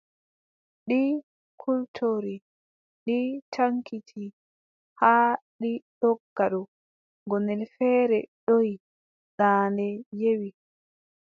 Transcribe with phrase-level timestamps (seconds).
[0.87, 0.99] Ɗi
[1.61, 2.35] kultori,
[3.05, 3.17] ɗi
[3.53, 4.23] caŋkiti,
[4.99, 6.61] haa ɗi ndogga ɗo,
[7.29, 8.71] gonnel feere doʼi,
[9.37, 9.85] daande
[10.19, 10.49] yewi.